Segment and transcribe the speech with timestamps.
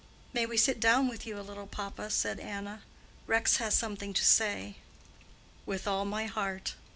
[0.33, 2.81] "May we sit down with you a little, papa?" said Anna.
[3.27, 4.77] "Rex has something to say."
[5.67, 6.73] "With all my heart."